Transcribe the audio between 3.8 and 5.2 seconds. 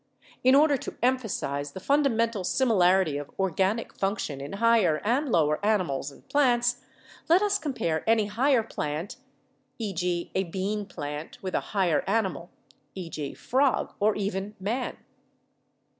function in higher